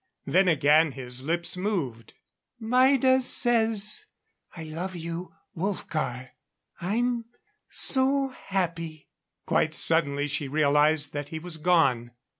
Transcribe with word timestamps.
Then 0.25 0.47
again 0.47 0.93
his 0.93 1.21
lips 1.21 1.55
moved. 1.55 2.15
"Maida 2.59 3.21
says 3.21 4.07
'I 4.57 4.63
love 4.63 4.95
you, 4.95 5.35
Wolfgar'... 5.55 6.31
I'm 6.79 7.25
so 7.69 8.29
happy...." 8.29 9.09
Quite 9.45 9.75
suddenly 9.75 10.25
she 10.27 10.47
realized 10.47 11.13
that 11.13 11.29
he 11.29 11.37
was 11.37 11.57
gone. 11.57 12.13